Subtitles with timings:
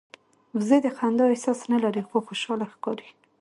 [0.57, 3.07] وزې د خندا احساس نه لري خو خوشاله ښکاري